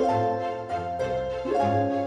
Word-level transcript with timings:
Música 0.00 1.99